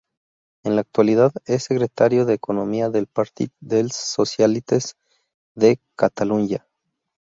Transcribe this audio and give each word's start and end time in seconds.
En 0.63 0.73
la 0.73 0.81
actualidad 0.81 1.31
es 1.45 1.65
secretario 1.65 2.25
de 2.25 2.33
Economía 2.33 2.89
del 2.89 3.05
Partit 3.05 3.53
dels 3.59 3.95
Socialistes 3.95 4.95
de 5.53 5.79
Catalunya. 5.95 6.67